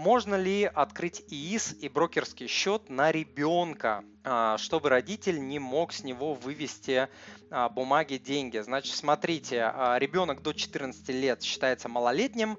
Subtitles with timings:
[0.00, 6.04] Можно ли открыть ИИС и брокерский счет на ребенка, а, чтобы родитель не мог с
[6.04, 7.08] него вывести
[7.50, 8.56] а, бумаги, деньги?
[8.60, 12.56] Значит, смотрите, а, ребенок до 14 лет считается малолетним,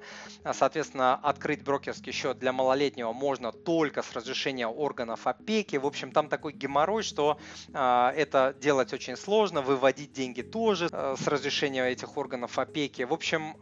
[0.54, 5.78] соответственно, открыть брокерский счет для малолетнего можно только с разрешения органов опеки.
[5.78, 7.40] В общем, там такой геморрой, что
[7.74, 13.02] это делать очень сложно, выводить деньги тоже с разрешения этих органов опеки.
[13.02, 13.56] В общем,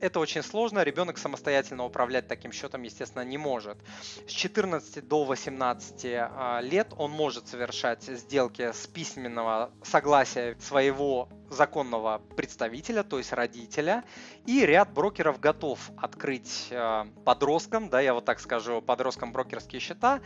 [0.00, 3.78] это очень сложно, ребенок самостоятельно управлять таким счетом, естественно, естественно, не может.
[4.26, 12.22] С 14 до 18 а, лет он может совершать сделки с письменного согласия своего законного
[12.36, 14.04] представителя, то есть родителя,
[14.46, 20.20] и ряд брокеров готов открыть э, подросткам, да, я вот так скажу, подросткам брокерские счета,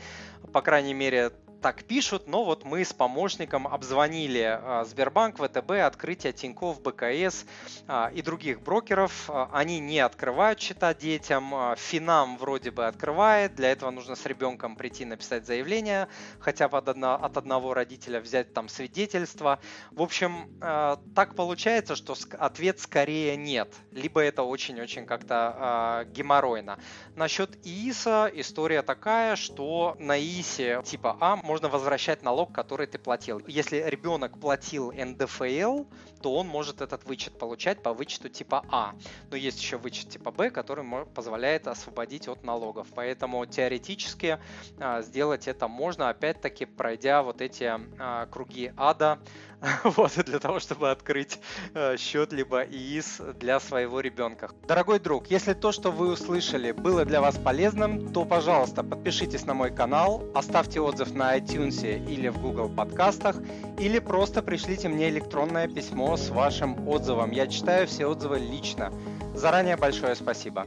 [0.53, 6.33] по крайней мере, так пишут, но вот мы с помощником обзвонили а, Сбербанк, ВТБ, открытие
[6.33, 7.47] Тинькофф, БКС
[7.87, 9.29] а, и других брокеров.
[9.29, 14.77] А, они не открывают счета детям, Финам вроде бы открывает, для этого нужно с ребенком
[14.77, 19.59] прийти написать заявление, хотя бы от, от одного родителя взять там свидетельство.
[19.91, 26.79] В общем, так получается, что ответ скорее нет, либо это очень-очень как-то геморройно.
[27.15, 33.41] Насчет ИИСа история такая, что на ИИСе типа А можно возвращать налог, который ты платил.
[33.47, 35.85] Если ребенок платил НДФЛ,
[36.21, 38.95] то он может этот вычет получать по вычету типа А.
[39.31, 42.89] Но есть еще вычет типа Б, который позволяет освободить от налогов.
[42.95, 44.39] Поэтому теоретически
[44.79, 49.19] а, сделать это можно, опять-таки пройдя вот эти а, круги ада,
[49.85, 51.39] вот, для того, чтобы открыть
[51.75, 54.51] э, счет либо ИИС для своего ребенка.
[54.67, 59.55] Дорогой друг, если то, что вы услышали, было для вас полезным, то, пожалуйста, подпишитесь на
[59.55, 63.37] мой канал, оставьте отзыв на iTunes или в Google подкастах,
[63.79, 67.31] или просто пришлите мне электронное письмо с вашим отзывом.
[67.31, 68.93] Я читаю все отзывы лично.
[69.35, 70.67] Заранее большое спасибо.